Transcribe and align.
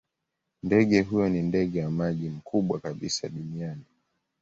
Ndege 0.63 1.01
huyo 1.01 1.29
ni 1.29 1.41
ndege 1.41 1.83
wa 1.85 1.91
maji 1.91 2.29
mkubwa 2.29 2.79
kabisa 2.79 3.29
duniani. 3.29 3.83